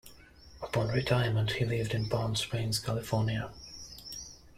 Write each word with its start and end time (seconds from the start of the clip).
Upon 0.63 0.87
retirement 0.87 1.51
he 1.51 1.63
lived 1.65 1.93
in 1.93 2.09
Palm 2.09 2.35
Springs, 2.35 2.79
California. 2.79 3.51